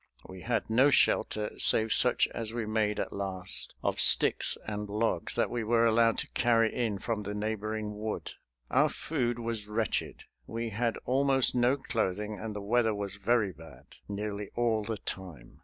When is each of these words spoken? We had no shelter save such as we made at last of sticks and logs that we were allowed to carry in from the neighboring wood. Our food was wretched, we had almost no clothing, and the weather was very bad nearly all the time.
We 0.27 0.41
had 0.41 0.67
no 0.67 0.89
shelter 0.89 1.51
save 1.59 1.93
such 1.93 2.27
as 2.29 2.53
we 2.55 2.65
made 2.65 2.99
at 2.99 3.13
last 3.13 3.75
of 3.83 3.99
sticks 3.99 4.57
and 4.65 4.89
logs 4.89 5.35
that 5.35 5.51
we 5.51 5.63
were 5.63 5.85
allowed 5.85 6.17
to 6.17 6.27
carry 6.31 6.73
in 6.73 6.97
from 6.97 7.21
the 7.21 7.35
neighboring 7.35 7.95
wood. 7.95 8.31
Our 8.71 8.89
food 8.89 9.37
was 9.37 9.67
wretched, 9.67 10.23
we 10.47 10.69
had 10.69 10.97
almost 11.05 11.53
no 11.53 11.77
clothing, 11.77 12.39
and 12.39 12.55
the 12.55 12.61
weather 12.63 12.95
was 12.95 13.17
very 13.17 13.51
bad 13.51 13.85
nearly 14.09 14.49
all 14.55 14.83
the 14.83 14.97
time. 14.97 15.59